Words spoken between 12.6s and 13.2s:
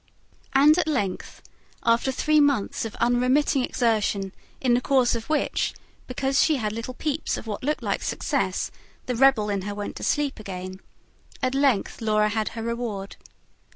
reward.